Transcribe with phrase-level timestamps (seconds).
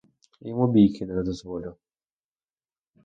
[0.41, 1.75] І йому бійки не дозволю.